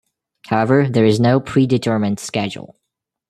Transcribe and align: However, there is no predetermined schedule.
However, 0.47 0.89
there 0.89 1.05
is 1.05 1.19
no 1.19 1.39
predetermined 1.39 2.19
schedule. 2.19 2.75